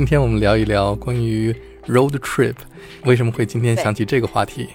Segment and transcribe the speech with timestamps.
[0.00, 1.54] 今天我们聊一聊关于
[1.86, 2.54] road trip，
[3.04, 4.66] 为什么会今天想起这个话题？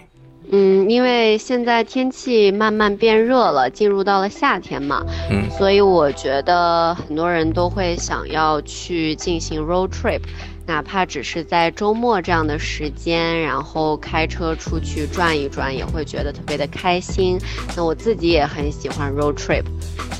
[0.51, 10.21] 嗯，因为现在天气慢慢变热了，进入到了夏天嘛，嗯，所以我觉得很多人都会想要去进行 road trip。
[10.67, 17.37] 哪怕只是在周末这样的时间，然后开车出去转一转，也会觉得特别的开心。
[17.77, 19.63] 那我自己也很喜欢 road trip，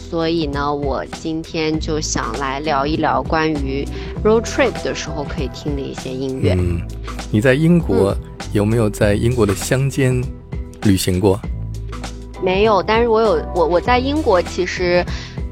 [0.09, 3.83] 所以呢，我今天就想来聊一聊关于
[4.23, 6.53] road trip 的时候可以听的一些音乐。
[6.57, 6.79] 嗯，
[7.31, 8.15] 你在英国
[8.53, 10.23] 有没有在英国的乡间
[10.83, 11.39] 旅行过？
[12.43, 15.03] 没有，但是我有我我在英国其实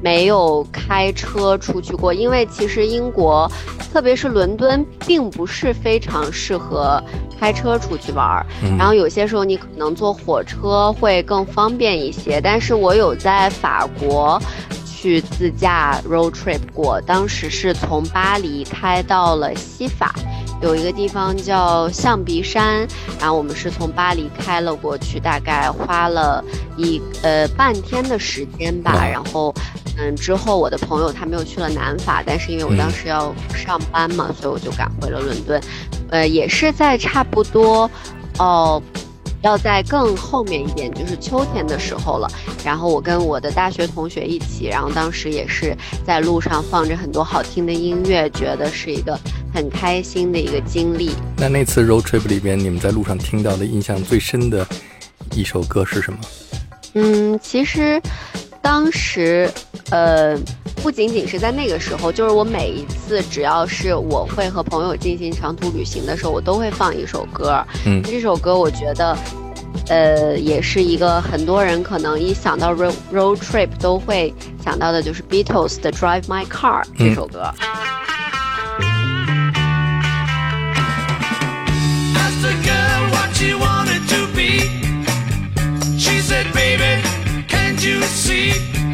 [0.04, 3.50] 没有开车出去过，因为其实英国。
[3.90, 7.00] 特别是伦敦，并不是非常适合
[7.38, 8.44] 开车出去玩儿。
[8.76, 12.40] 然后有些时候你可能坐火车会更方便一些。
[12.40, 14.42] 但是我有在法国
[14.84, 20.12] 去自驾 road trip 过，当时是从巴黎开到了西法，
[20.60, 22.84] 有一个地方叫象鼻山，
[23.20, 26.44] 然后我们是从巴黎开了过去，大概花了
[26.76, 29.54] 一呃半天的时间吧，然后。
[29.96, 35.60] 嗯，之后我的朋友他们又去了南法，但是因为我当时要上班嘛，所以我就赶回了伦敦。
[36.10, 37.88] 呃，也是在差不多，
[38.38, 38.82] 哦，
[39.42, 42.28] 要在更后面一点，就是秋天的时候了。
[42.64, 49.18] 然后我跟我的大学同学一起，然后当时也是在路上放着很多好听的音乐，觉得是一个
[49.54, 51.12] 很开心的一个经历。
[51.36, 54.66] 那那次 road trip 里边，你们在路上听到的印象最深的
[55.34, 56.18] 一首歌是什么？
[56.94, 58.02] 嗯，其实。
[58.64, 59.48] 当时，
[59.90, 60.34] 呃，
[60.82, 67.62] 不仅仅是在那个时候，就是我每一次只要是我会和朋友进行长途旅行的时候，我都会放一首歌。
[67.84, 69.16] 嗯，这首歌我觉得，
[69.88, 74.32] 呃，也是一个很多人可能一想到 road road trip 都会
[74.64, 77.52] 想到的，就是 Beatles 的 Drive My Car 这首歌。
[87.84, 88.93] You see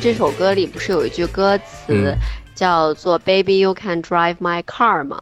[0.00, 2.16] 这首歌里不是有一句歌词
[2.55, 5.21] 叫做 “Baby, you can drive my car” 嘛？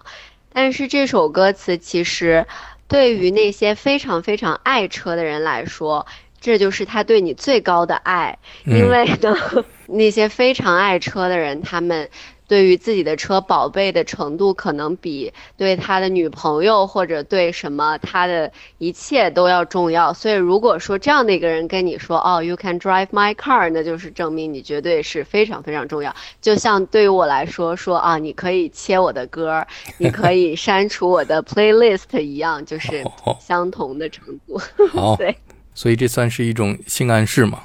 [0.54, 2.46] 但是这首歌词其实
[2.88, 6.06] 对于那些非常非常爱车的人来说，
[6.40, 9.36] 这就是他对你最高的爱，因为呢，
[9.88, 12.10] 那些非常爱车的人，他们。
[12.52, 20.12] 对于自己的车宝贝的程度，可能比对他的女朋友或者对什么他的一切都要重要。
[20.12, 26.14] 所以，如果说这样的一个人跟你说：“哦，You can drive my car”，那就是证明你绝对是非常非常重要。
[26.42, 29.66] 就像对于我来说，说啊，你可以切我的歌，
[29.98, 33.02] 你可以删除我的 playlist 一样，就是
[33.40, 34.60] 相同的程度。
[35.18, 35.34] 对，
[35.74, 37.62] 所以这算是一种性暗示嘛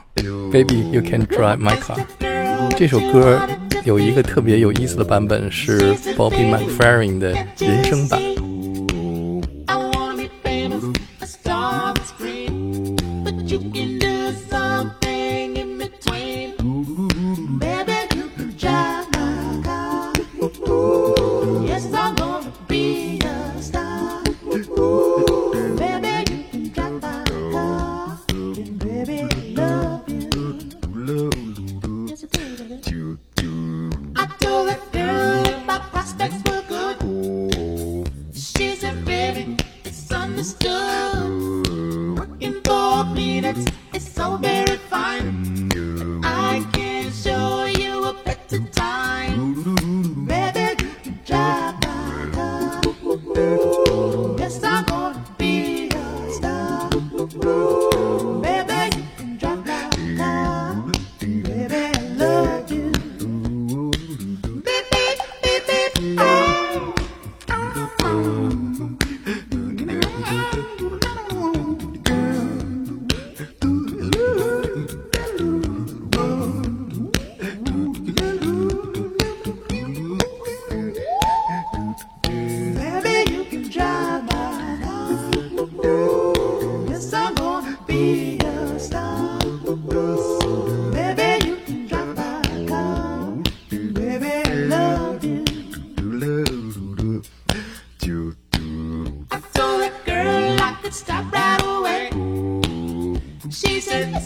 [0.52, 2.35] ？Baby，you can drive my car。
[2.76, 3.40] 这首歌。
[3.86, 5.78] 有一个特别有意思的版本是
[6.16, 8.20] Bobby McFerrin 的人声版。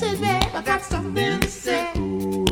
[0.00, 0.50] to bed.
[0.54, 2.49] I got something to say.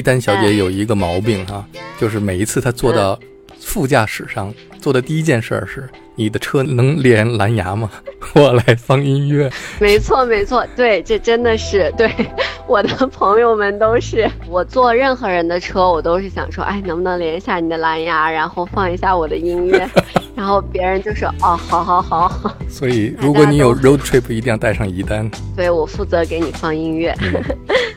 [0.00, 1.62] 伊丹小姐有一个毛病哈，
[1.98, 3.20] 就是每一次她坐到
[3.58, 4.50] 副驾驶上
[4.80, 7.90] 做的第一件事是：你的车能连蓝牙吗？
[8.34, 9.50] 我来放音乐。
[9.78, 12.10] 没错，没错，对，这真的是对
[12.66, 14.26] 我的朋友们都是。
[14.48, 19.86] 我坐任何人的车，我都是想说，哎，能不能连一下你的蓝牙，然后放一下我的音乐，
[20.34, 22.56] 然后别人就说，哦，好好好。
[22.70, 25.30] 所以，如果你有 road trip，一定要带上一单。
[25.54, 27.14] 对，我负责给你放音乐。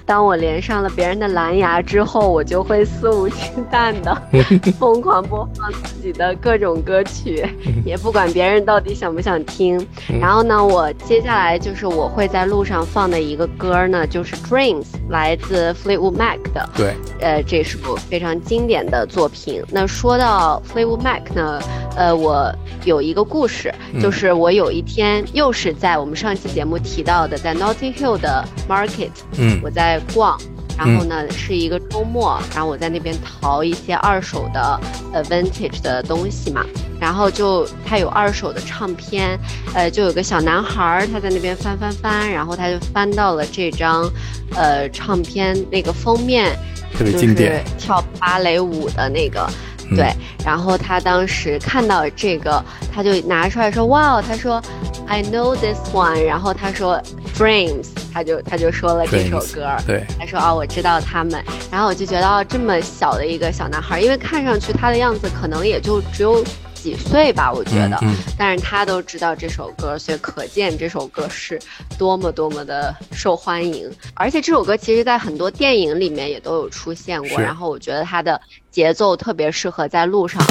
[0.06, 3.36] 当我连上了别人的蓝牙之后，我就会肆无忌
[3.72, 4.16] 惮的
[4.80, 7.48] 疯狂播放自己的各种歌曲，
[7.86, 9.86] 也不管别人到底想不想听。
[10.20, 16.70] 然后呢，我接下来就是我会在路上放的一个歌呢，就是 Dreams，来自 Fleetwood Mac 的。
[16.76, 19.64] 对，呃，这是部非常经典的作品。
[19.72, 21.62] 那说到 Fleetwood Mac 呢，
[21.96, 29.93] 呃，我有一个故事，就是我有一天又是在我们上期节目提到的，在 Notting Hill 的 Market，嗯，我在。
[29.94, 30.36] 在逛，
[30.76, 34.80] 然后呢是一个周末，然后我在那边淘一些二手的
[35.14, 36.66] 呃 vintage 的东西嘛，
[37.00, 39.40] 然后就他有二手的唱片，
[39.76, 44.10] 呃，就有个小男孩他在那边翻翻翻，然后他就翻到了这张，
[44.56, 46.58] 呃，唱片那个封面，
[46.98, 49.48] 特别经典，跳芭蕾舞的那个。
[49.96, 50.14] 对，
[50.46, 54.62] 然后他当时看到这个，他就拿出来说：“哇，他说
[55.08, 57.02] ，I know this one。”然后他说
[57.36, 59.68] ：“Dreams。”他就他就说了这首歌。
[59.88, 66.44] 对，他说：“哦，我知道他们。”然后我就觉得，哦，这么小的一个小男孩，因为看上去他的样子可能也就只有。
[66.84, 67.98] 几岁吧，我觉得，
[68.38, 71.58] 但是他都知道这首歌，所以可见这首歌是
[71.98, 73.90] 多么多么的受欢迎。
[74.14, 77.40] 而且这首歌其实，在很多电影里面也都有出现过。
[77.40, 80.46] 然后我觉得它的节奏特别适合在路上，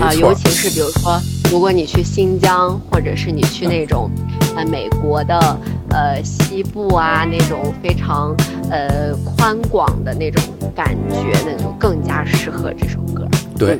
[0.00, 1.20] 啊，尤其是比如说，
[1.50, 4.08] 如果你去新疆，或者是你去那种，
[4.54, 5.58] 呃，美国的，
[5.90, 8.32] 呃西部啊那种非常
[8.70, 10.40] 呃宽广的那种
[10.76, 13.26] 感觉，那就更加适合这首歌。
[13.58, 13.76] 对。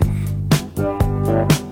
[0.74, 1.71] 一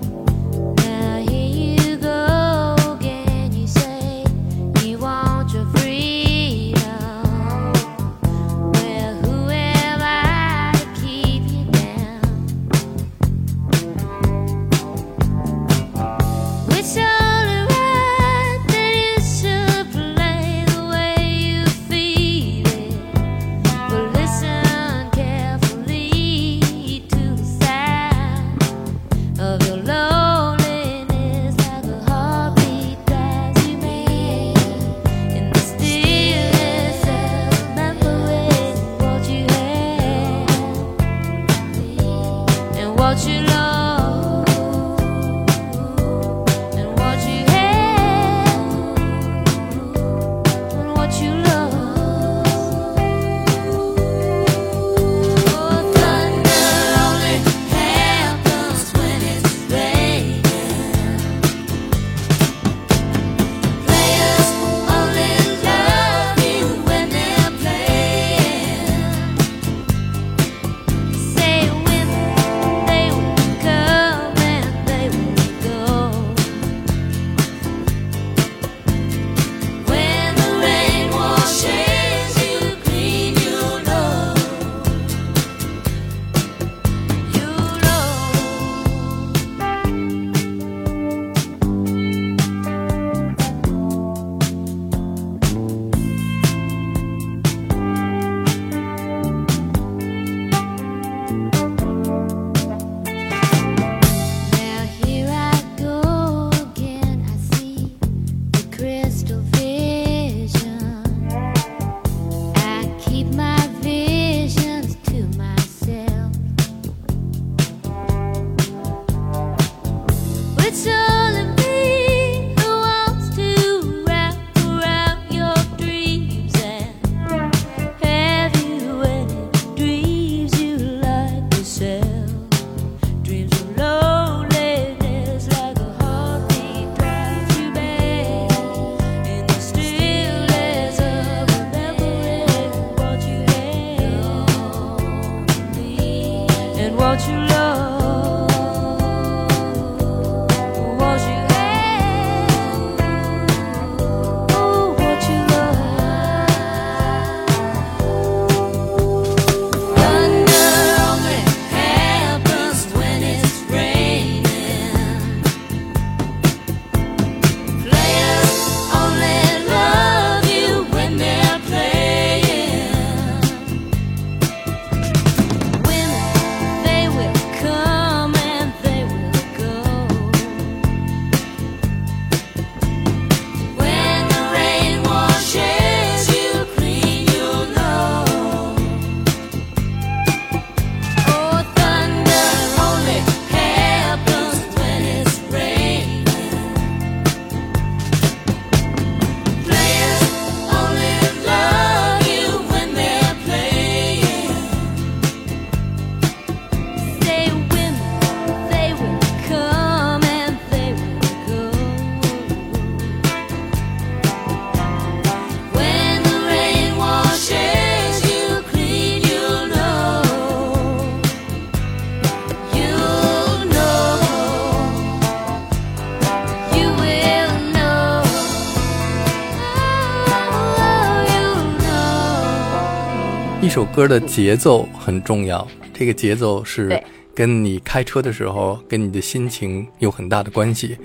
[233.70, 237.00] 首歌的节奏很重要，这个节奏是
[237.32, 240.98] 跟你开车的时候，跟你的心情有很大的关系。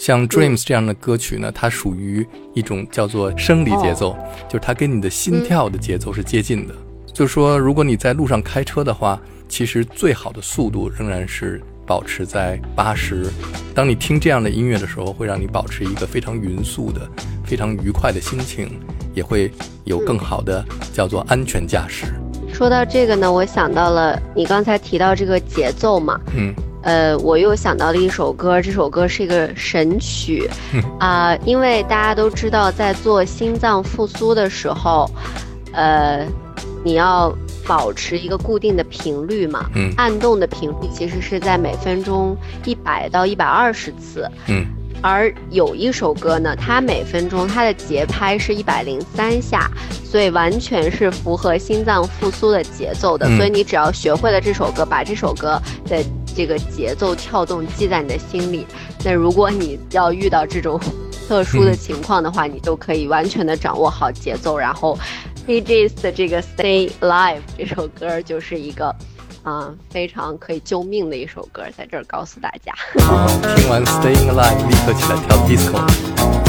[0.00, 4.18] 像《Dreams》这样的歌曲呢，它属于一种叫做生理节奏，
[4.48, 6.74] 就是它跟你的心跳的节奏是接近的。
[7.14, 13.30] 就是说，如果你在路上开车的话，其实最好的速度仍然是保持在八十。
[13.76, 17.08] 当你听这样的音乐的时候，会让你保持一个非常匀速的、
[17.44, 18.80] 非常愉快的心情。
[19.14, 19.50] 也会
[19.84, 22.06] 有更好的叫做安全驾驶。
[22.52, 30.48] 说到这个呢，我想到了你刚才提到这个节奏嘛，嗯，呃，我又想到了一首歌，这首歌是一个神曲，
[31.00, 35.10] 啊，因为大家都知道，在做心脏复苏的时候，
[35.72, 36.26] 呃，
[36.84, 37.34] 你要
[37.66, 44.66] 保持一个固定的频率嘛，嗯，按动的频率其实是在每分钟一百到一百二十次，嗯。
[45.02, 49.68] 而有一首歌呢，它每分钟它的节拍是一百零三下，
[50.04, 53.26] 所以完全是符合心脏复苏的节奏的。
[53.36, 56.04] 所以你只要学会了这首歌，把这首歌的
[56.34, 58.64] 这个节奏跳动记在你的心里，
[59.04, 60.80] 那如果你要遇到这种
[61.26, 64.56] 特殊的情况的话，你就可以完全的掌握好节奏。
[64.56, 64.96] 然后
[65.44, 68.94] ，B J's 的这个 Stay Alive 这首歌就是一个。
[69.42, 72.72] 啊，非常可以救命的一首歌，在这儿告诉大家。
[73.56, 76.41] 听完《Stayin' Alive》，立刻起来跳 disco。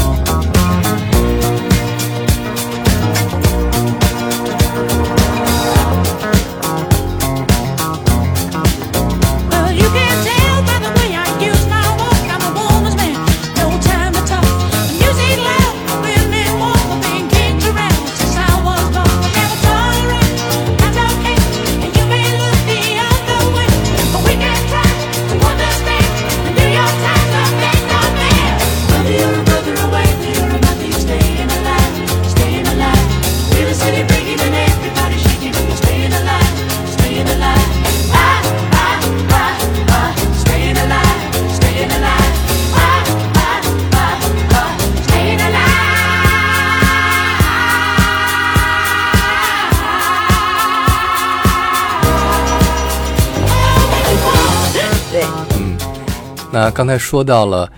[56.73, 57.71] 刚才说到了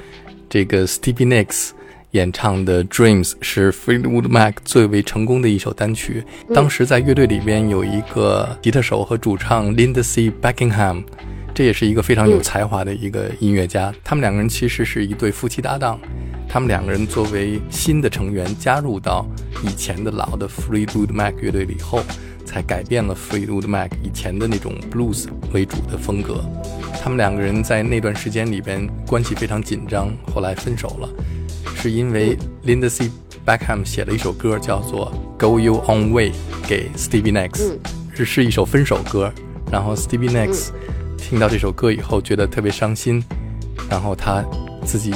[0.49, 1.71] 这个 Stevie Nicks
[2.15, 6.23] 演唱的《Dreams》是 Fleetwood Mac 最为成功的一首单曲。
[6.53, 11.03] 当时在乐队里边有一个吉他手和主唱 Lindsey Buckingham，
[11.53, 13.93] 这也是一个非常有才华的一个音乐家。
[14.01, 15.99] 他们两个人其实是一对夫妻搭档。
[16.47, 19.27] 他们两个人作为新的成员加入到
[19.61, 22.01] 以前的老的 Fleetwood Mac 乐队里后。
[22.45, 26.45] 才改变了 Fleetwood Mac 以前的那种 blues 为主的风格。
[27.01, 31.09] 他们两个人在那段时间里边关系非常紧张，后来分手了，
[31.75, 33.11] 是因为 Lindsey
[33.45, 36.31] Buckingham 写了一首歌叫做《Go Your Own Way》
[36.67, 37.77] 给 Stevie Nicks，
[38.15, 39.31] 是是一首分手歌。
[39.71, 40.69] 然后 Stevie Nicks
[41.17, 43.23] 听到这首歌以后觉得特别伤心，
[43.89, 44.43] 然后他
[44.83, 45.13] 自己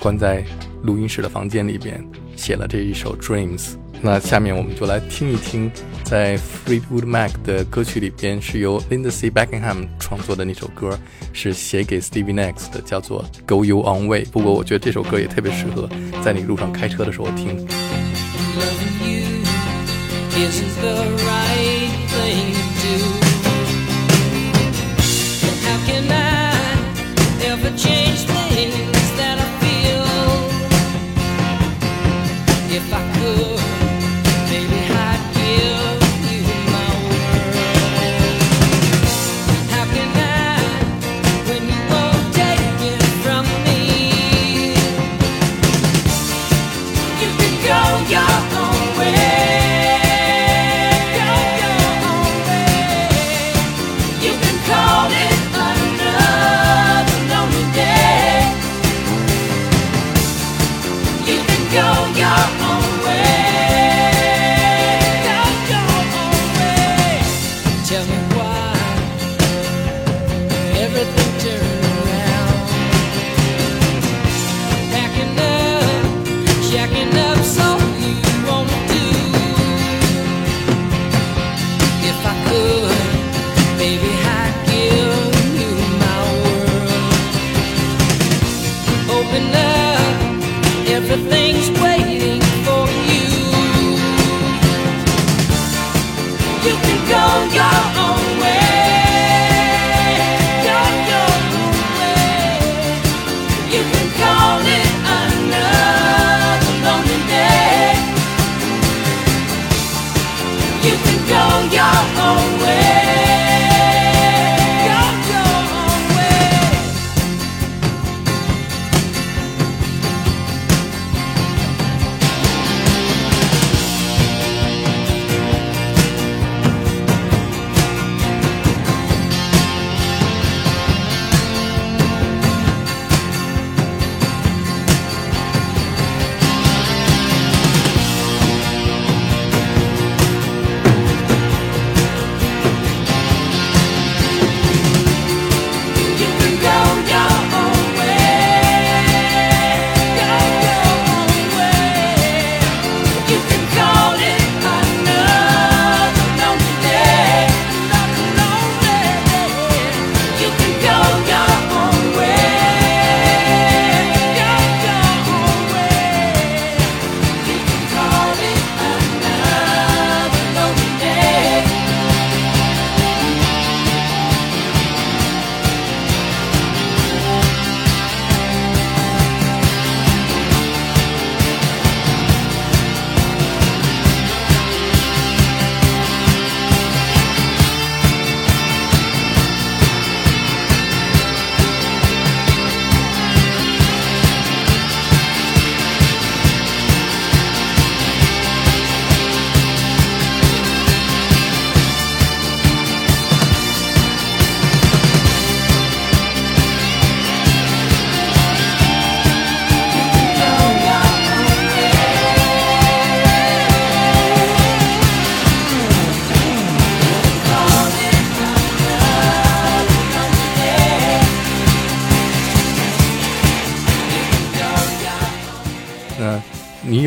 [0.00, 0.44] 关在
[0.82, 2.04] 录音室的房间里边
[2.36, 3.74] 写了这一首 Dreams。
[4.04, 5.70] 那下面我们就来听一听，
[6.02, 10.98] 在 Fleetwood Mac 的歌曲里边是由 Lindsey Buckingham 创作的那首歌，
[11.32, 14.24] 是写给 Stevie Nicks 的，叫做 Go Your Own Way。
[14.24, 15.88] 不过我觉得这首歌也特别适合
[16.24, 17.64] 在你路上开车的时候听。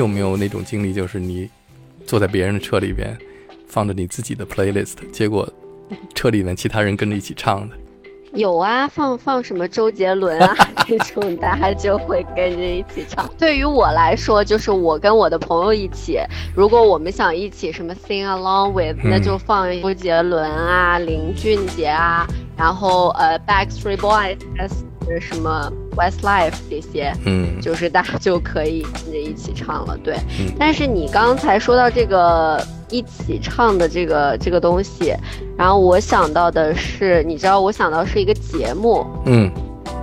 [0.07, 1.49] 有没有那种经历，就是你
[2.05, 3.17] 坐在别人的车里边，
[3.67, 5.47] 放着你自己的 playlist，结果
[6.13, 7.75] 车里面其他人跟着一起唱的？
[8.33, 10.53] 有啊，放放什么周杰伦啊
[10.85, 13.29] 这种，大家就会跟着一起唱。
[13.37, 16.19] 对于我来说，就是我跟我的朋友一起，
[16.53, 24.37] 如果我们想一起什么 sing along with，那就放周杰伦啊、林俊杰啊，然后呃 Backstreet Boys、
[25.19, 29.97] 什么 Westlife 这些，嗯，就是大家就可以跟着一起唱了。
[30.03, 30.17] 对，
[30.59, 32.61] 但是你刚才说到这个。
[32.91, 35.11] 一起唱的这个这个东西，
[35.57, 39.51] 然后我想到的是，你知道，我想到是一个节目，嗯，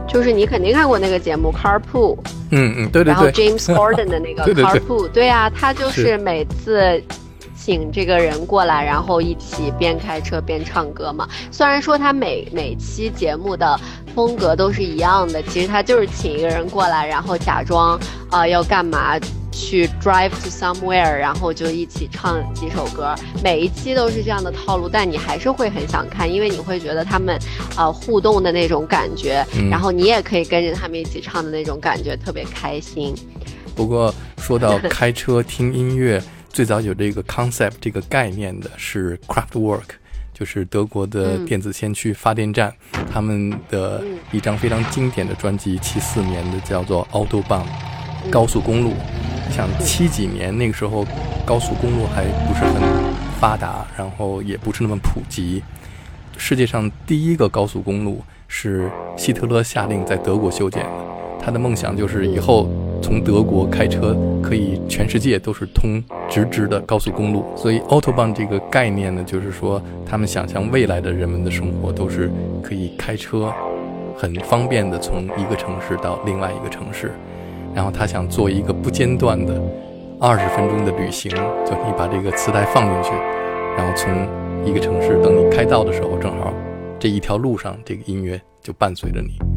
[0.09, 2.17] 就是你肯定看过那个节目《Carpool》，
[2.51, 7.01] 嗯嗯，对对对，然后 James Corden 的那个 《Carpool》，对啊，他就是每次
[7.57, 11.27] 请这个人过来，然后一起边开车边唱歌嘛。
[11.53, 13.79] 虽然说他每每期节目的
[14.15, 17.99] 风格都是一样的，其实他就是请一个人过来，然后假装
[18.31, 19.19] 啊要干嘛。
[19.55, 27.39] 去 drive to somewhere，然后就一起唱几首歌，每一期都是这样的套路，但你还是会很想看，因为你会觉得他们，
[27.77, 33.15] 呃，互动的那种感觉，然后你也可以跟着他们一起唱的那种感觉，特别开心。
[33.75, 39.83] 不过说到开车听音乐，最早有这个 concept 这个概念的是 Kraftwerk，
[40.33, 42.73] 就是德国的电子先驱发电站，
[43.13, 47.65] 他们的一张非常经典的专辑，七四年的叫做 Autobahn，
[48.31, 48.95] 高速公路。
[49.51, 51.05] 像七几年那个时候，
[51.45, 52.81] 高速公路还不是很
[53.39, 55.63] 发达，然后也不是那么普及。
[56.39, 60.91] 世界上第一个高速公路是希特勒下令在德国修建的。
[61.39, 62.71] 他的梦想就是以后
[63.03, 67.45] 从德国开车可以全世界都是通直直的高速公路。
[67.57, 72.31] 所以 Autobahn 这个概念呢，就是说他们想象未来的人们的生活都是
[72.63, 73.53] 可以开车
[74.17, 77.11] 很方便的从一个城市到另外一个城市。
[77.75, 79.61] 然后他想做一个不间断的
[80.21, 83.17] 二十分钟的旅行，就你把这个磁带放进去，
[83.77, 84.29] 然后从
[84.65, 86.53] 一个城市等你开到的时候，正好
[86.99, 89.52] 这一条路上这个音乐就伴随着你。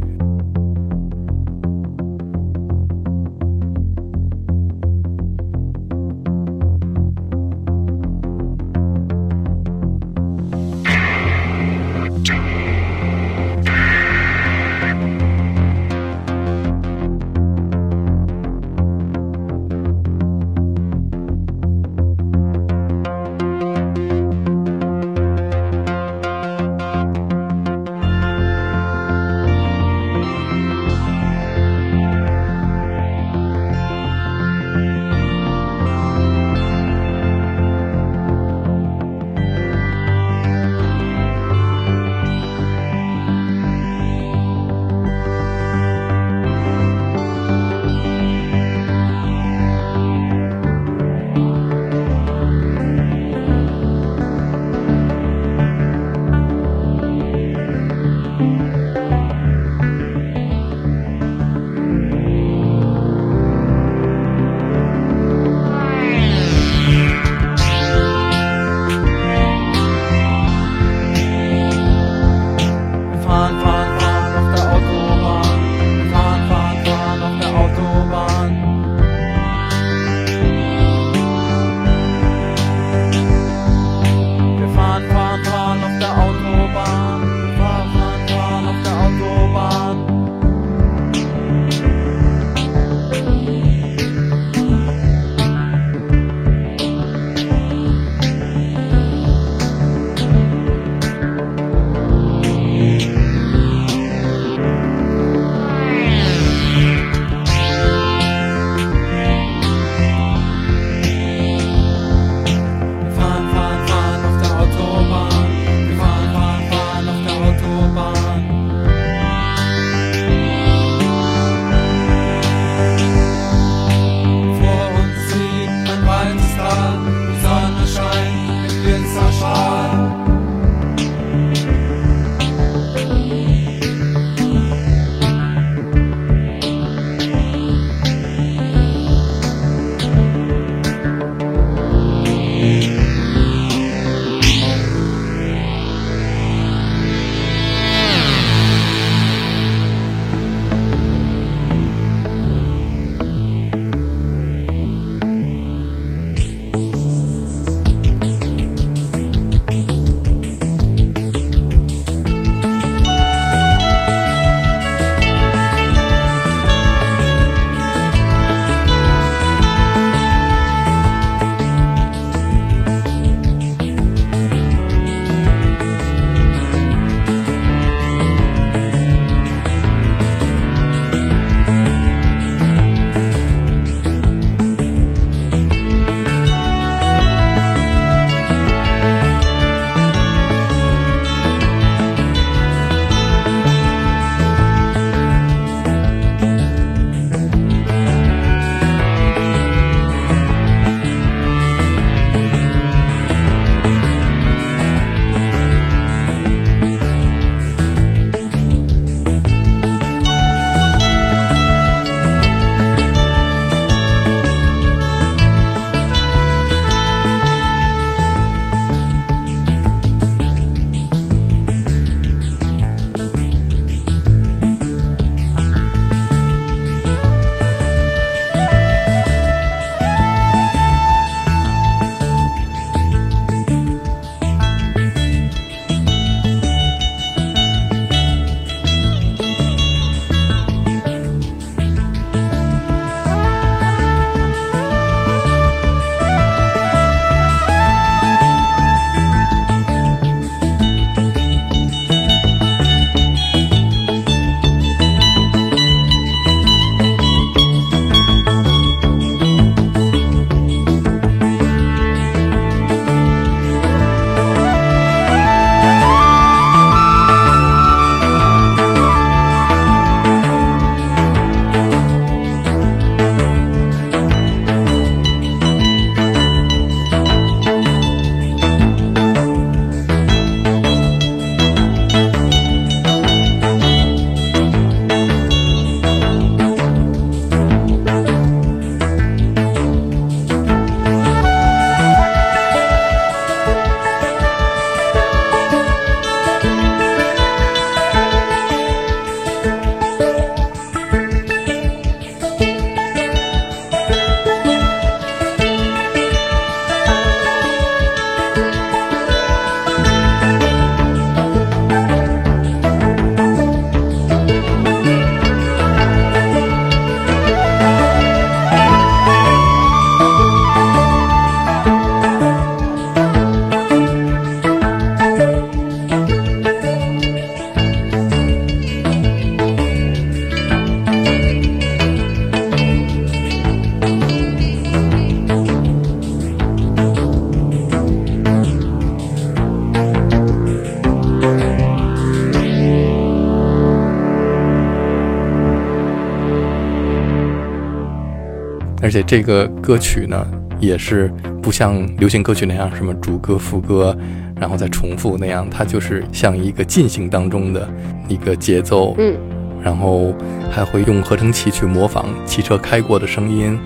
[349.25, 350.45] 这个歌曲呢，
[350.79, 354.15] 也是不像流行歌曲那样什么主歌副歌，
[354.59, 357.89] 然后再重复那样，它就是像一个进行当中的
[358.27, 359.35] 一个节奏，嗯，
[359.83, 360.33] 然后
[360.71, 363.79] 还会用合成器去模仿汽车开过的声音、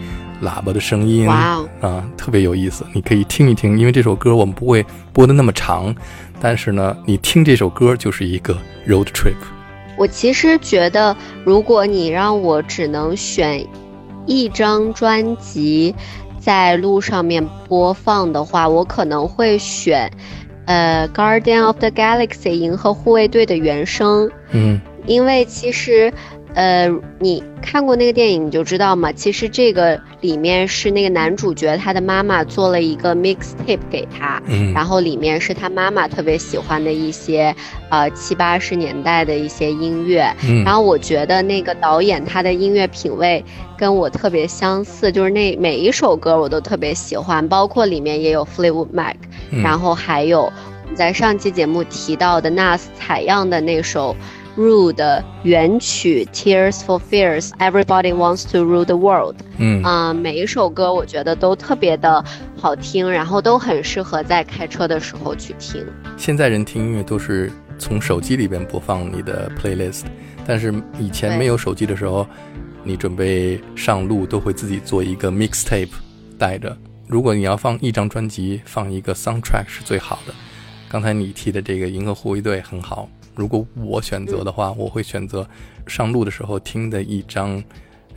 [0.43, 5.95] 喇叭的声音，哇，啊，特别有意思，你可以听一听，因为这首歌我们不会播的那么长，
[6.41, 8.53] 但是呢，你听这首歌就是一个
[8.87, 9.35] road trip。
[9.97, 13.65] 我其实觉得，如果你让我只能选
[14.29, 15.93] 一张专辑
[16.39, 20.09] 在路上面播放的话，我可能会选，
[20.65, 24.31] 呃，《Guardian of the Galaxy》银河护卫队的原声。
[24.51, 26.13] 嗯，因为其实。
[26.59, 26.91] 呃，
[27.21, 29.13] 你看过那个电影你就知道嘛。
[29.13, 37.55] 其实这个里面是那个男主角他的妈妈做了一个 mixtape 给他，嗯，然后里面是他妈妈特别喜欢的一些，
[37.89, 43.41] 呃七八十年代的一些音乐，嗯，然后我觉得那个导演他的音乐品味
[43.77, 49.15] 跟我特别相似，就是那每一首歌我都特别喜欢，包括里面也有 Fleetwood Mac，
[49.63, 50.51] 然后还有
[50.93, 54.13] 在上期节目提到的 Nas 采样的那首。
[54.59, 59.37] Rule 的原曲《Tears for Fears》，Everybody wants to rule the world。
[59.57, 62.21] 嗯啊，每一首歌我觉得都特别的
[62.57, 65.85] 好听，然后都很适合在开车的时候去听。
[66.17, 70.03] 现在人听音乐都是从手机里边播放你的 playlist，
[70.45, 72.27] 但是以前没有手机的时候，
[72.83, 75.87] 你准备上路都会自己做一个 mixtape
[76.37, 76.77] 带着。
[77.07, 80.33] 如果你要放一张专辑，放一个 soundtrack 是最好的。
[80.89, 83.07] 刚才你提的这个《银河护卫队》很好。
[83.39, 85.47] 如果我选择的话，我会选择
[85.87, 87.63] 上路的时候听的一张，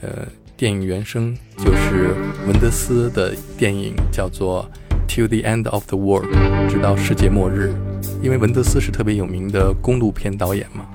[0.01, 4.69] 呃，电影原声，就是文德斯的电影，叫做
[5.09, 6.27] 《Till the End of the World》，
[6.69, 7.73] 直到世界末日。
[8.21, 10.89] 因为文德斯是特别有名的公路片导演嘛。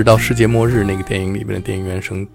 [0.00, 2.26] 直到世界末日那个电影里面的电影原声，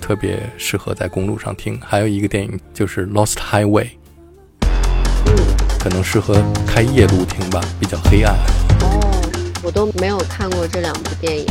[0.00, 1.80] 特别适合在公路上听。
[1.80, 3.90] 还有一个电影就是《Lost Highway》，
[5.78, 8.34] 可能适合开夜路听吧，比较黑暗。
[8.80, 9.30] 哦，
[9.62, 11.46] 我都没有看过这两部电影。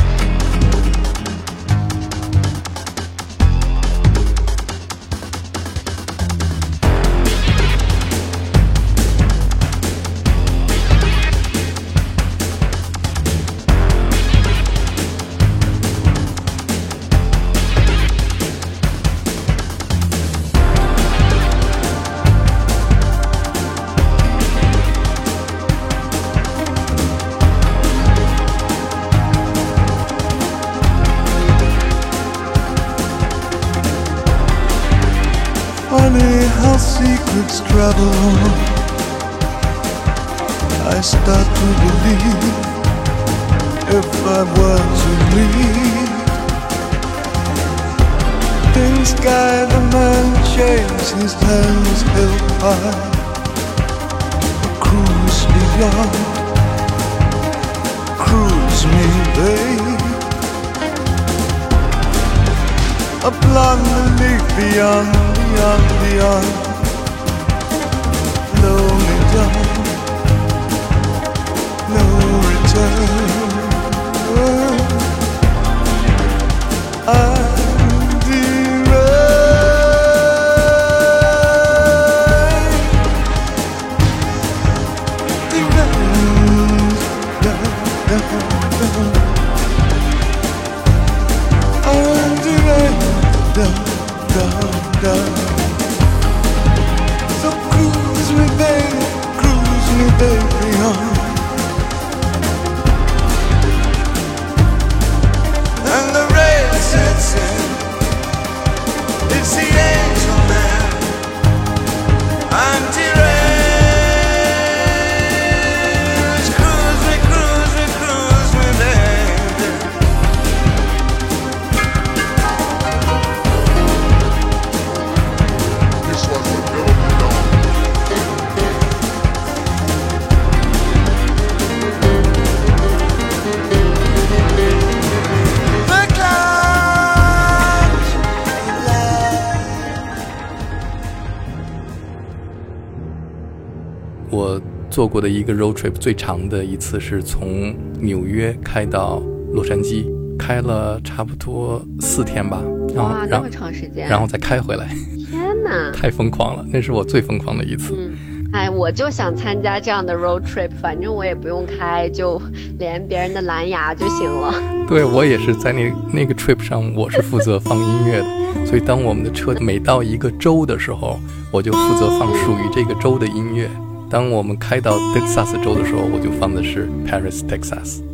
[144.97, 149.21] 做过的一个 road trip 最长的一次是从纽约开到
[149.53, 150.07] 洛杉矶，
[150.39, 152.59] 开了差不多四天吧。
[152.95, 154.09] 哇，那么长时间！
[154.09, 154.87] 然后再开回来。
[155.29, 155.91] 天哪！
[155.91, 157.93] 太疯狂了，那是我最疯狂的一次。
[157.95, 158.11] 嗯
[158.53, 162.41] 哎，我就想参加这样的 road trip，反正我也不用开，就
[162.79, 164.51] 连别人的蓝牙就行了。
[164.89, 171.19] 对我也是在那那个 trip 上，我是负责放音乐的，所以当我们的车每到一个州的时候，
[171.51, 173.69] 我就负责放属于这个州的音乐。
[174.09, 178.06] 当我们开到 Texas 州的时候，我就放的是 Paris, Texas。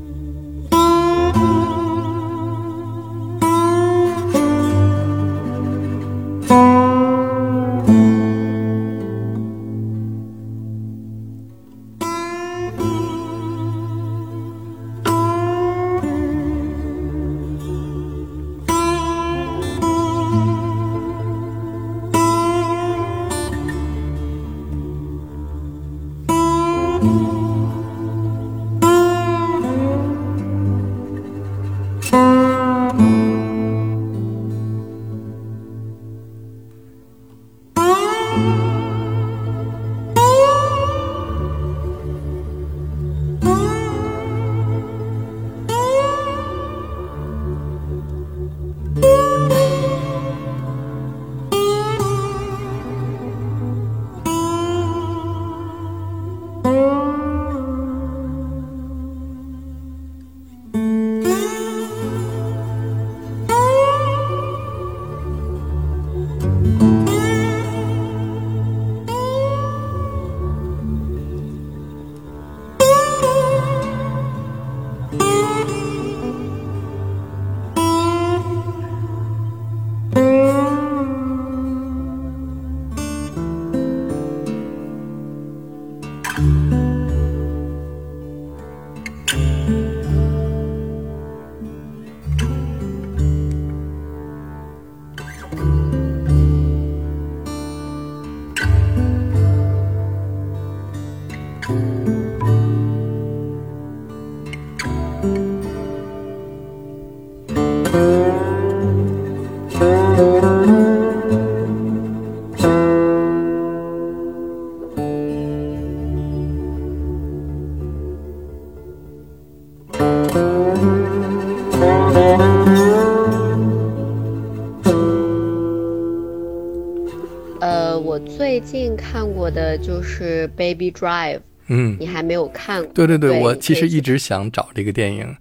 [129.13, 131.37] 看过的就是《Baby Drive》，
[131.67, 132.91] 嗯，你还没有看过？
[132.95, 135.37] 对对对，我其实一直想找这个电影，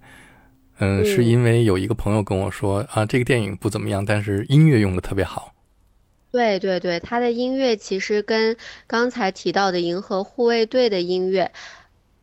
[0.77, 5.55] 嗯，是因为有一个朋友跟我说啊，这个电影不怎么样，但是音乐用的特别好。
[6.31, 8.55] 对对对，他的音乐其实跟
[8.85, 11.51] 刚才提到的《银河护卫队》的音乐，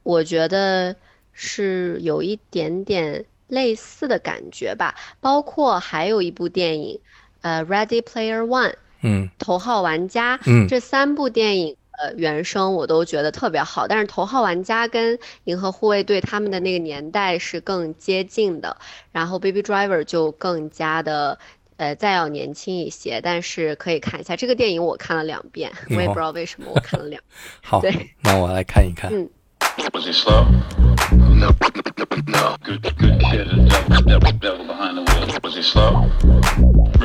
[0.05, 0.95] 我觉得
[1.33, 4.95] 是有一点点类似的感觉吧。
[5.21, 7.01] 包括还有一部电影，
[7.41, 8.71] 呃，《Ready Player One》。
[9.03, 18.77] 嗯，头号玩家，嗯，这三部电影呃原声我都觉得特别好，但是头号玩家跟银河护卫队他们的那个年代是更接近的，
[19.13, 21.39] 然后 Baby Driver 就更加的，
[21.77, 29.29] 呃，再要年轻一些，但是可以看一下这个电影，我看了两遍，我也不知道为什么我看了两遍， 好，对，那我来看一看，嗯。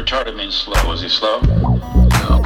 [0.06, 0.88] Retarded means slow.
[0.88, 1.40] Was he slow?
[1.42, 2.38] No, no.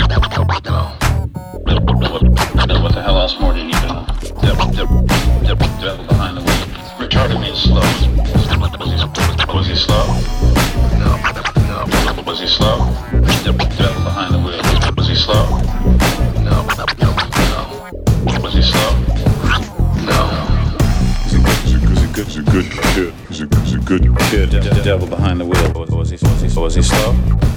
[2.80, 4.07] What the hell else more do you need to know?
[4.41, 5.01] Devil, devil,
[5.43, 6.66] devil, devil behind the wheel.
[7.03, 7.82] Retarded means slow.
[9.53, 10.07] Was he slow?
[11.03, 11.20] No,
[11.68, 12.24] no.
[12.24, 12.78] Was he slow?
[13.43, 14.95] Devil, devil behind the wheel.
[14.95, 15.60] Was he slow?
[16.39, 17.12] No, no, no.
[18.41, 18.95] Was he slow?
[22.16, 23.14] He's a good kid.
[23.28, 24.49] He's a, he's a good kid.
[24.49, 25.72] De- de- devil behind the wheel.
[25.74, 27.49] Was, was, he, was, he, was he slow?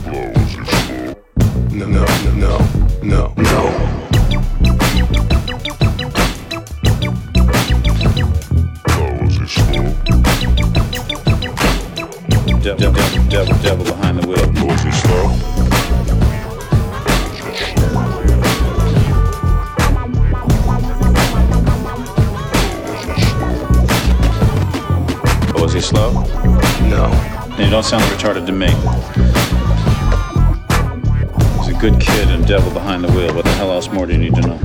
[32.72, 33.34] behind the wheel.
[33.34, 34.58] What the hell else more do you need to know?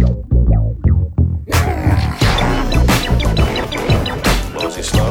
[4.54, 5.10] Mosey slow.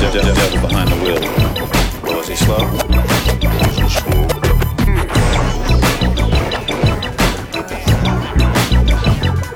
[0.00, 1.20] De- de- devil behind the wheel.
[2.30, 2.64] Slow.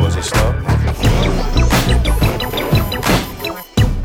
[0.01, 0.53] Was he slow?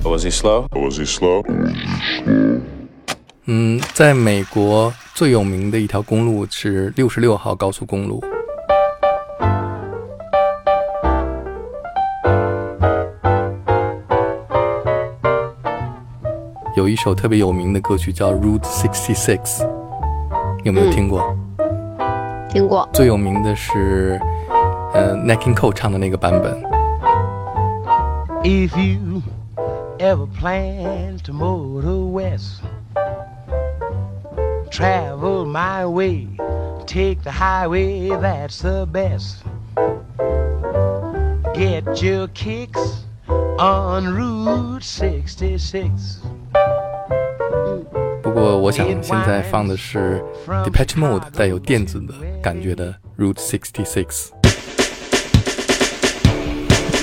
[0.10, 0.68] Was he slow?
[0.74, 1.44] Was he slow?
[3.52, 8.24] 嗯，在美国最有名的一条公路是六十六号高速公路。
[16.76, 19.40] 有一首特别有名的歌曲叫《Route Sixty Six》，
[20.64, 21.36] 有没有听过？
[22.50, 22.88] 听过。
[22.94, 24.22] 最有名的是，
[24.94, 26.56] 呃 n a k i n Cole 唱的那个版本。
[28.44, 29.24] If you
[29.98, 32.62] ever plan to motor west,
[34.79, 36.29] travel my way,
[36.87, 39.45] take the highway, that's the best.
[41.55, 43.05] Get your kicks
[43.59, 46.21] on Route 66.
[48.23, 54.38] 不过，我想现在放的是 Depeche Mode 带有电子的感觉的 Route 66。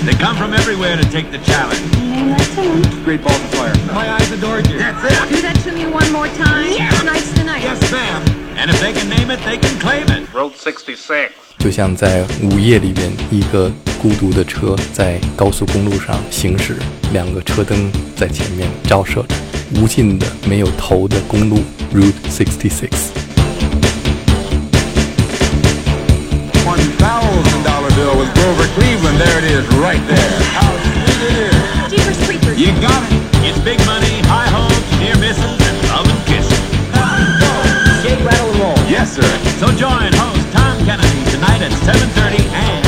[0.05, 1.81] They come from everywhere to take the challenge.
[3.05, 3.75] Great balls of fire.
[3.95, 4.79] My eyes adored you.
[4.79, 5.29] That's it.
[5.29, 6.75] Do that to me one more time.
[7.01, 7.63] Tonight's the night.
[7.63, 8.23] Yes, ma'am.
[8.57, 10.29] And if they can name it, they can claim it.
[10.33, 11.33] Road 66.
[11.59, 16.77] 就像在午夜里边，一个孤独的车在高速公路上行驶，
[17.13, 19.35] 两个车灯在前面照射着
[19.81, 23.26] 无尽的没有头的公路 Route 66。
[28.77, 29.17] Cleveland.
[29.19, 30.37] There it is, right there.
[30.53, 31.57] How sweet it is.
[31.89, 32.61] Jeepers creepers.
[32.61, 33.25] You got it.
[33.41, 36.61] It's big money, high hopes, near misses, and love and kisses.
[38.05, 38.77] Shake, rattle, and roll.
[38.85, 39.25] Yes, sir.
[39.57, 42.86] So join host Tom Kennedy tonight at 7:30 and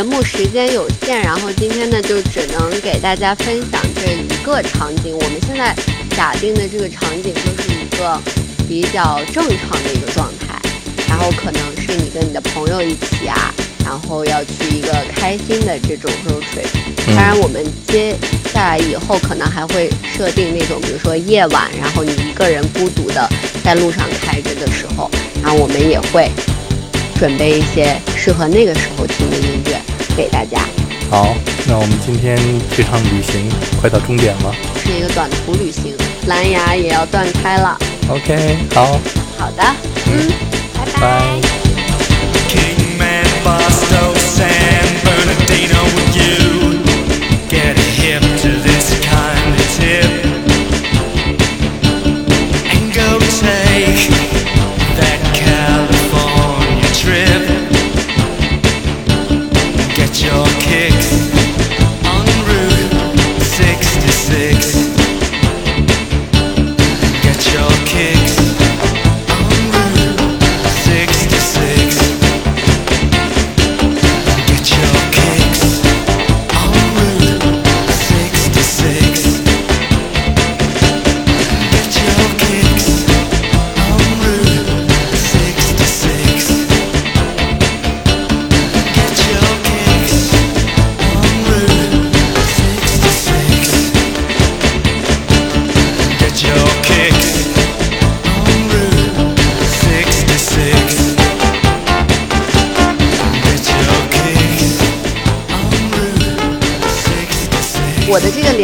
[0.00, 5.14] 节目时间有限，然后今天呢就只能给大家分享这一个场景。
[5.14, 5.76] 我们现在
[6.16, 8.18] 假定的这个场景就是一个
[8.66, 10.58] 比较正常的一个状态，
[11.06, 13.52] 然后可能是你跟你的朋友一起啊，
[13.84, 17.14] 然后要去一个开心的这种 road trip。
[17.14, 18.16] 当然，我们接
[18.54, 23.28] 下来以后可能还会设定那种，比如说夜晚，然后你一个人孤独的
[23.62, 25.10] 在路上开着的时候，
[25.42, 26.30] 然后我们也会
[27.18, 29.69] 准备一些适合那个时候听的音乐
[30.16, 30.60] 给大家。
[31.10, 31.34] 好，
[31.66, 32.38] 那我们今天
[32.76, 33.48] 这场旅行
[33.80, 34.54] 快到终点了，
[34.84, 35.94] 是一个短途旅行，
[36.26, 37.76] 蓝牙也要断开了。
[38.08, 38.98] OK，好，
[39.38, 39.62] 好的，
[40.06, 40.30] 嗯，
[40.74, 41.40] 拜拜。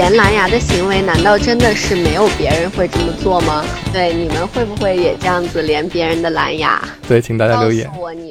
[0.07, 3.64] 连蓝牙的行为，难道真的是没有别人会这么做吗？
[3.92, 6.80] 对，你们会不会也这样子连别人的蓝牙？
[7.09, 7.90] 对，请大家留言。
[7.92, 8.26] 诉我你